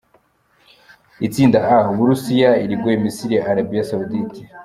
Itsinda 1.27 1.57
A: 1.73 1.75
U 1.91 1.93
Burusiya, 1.97 2.49
Uruguay, 2.63 2.95
Misiri, 3.03 3.35
Arabie 3.49 3.83
Saoudite. 3.89 4.41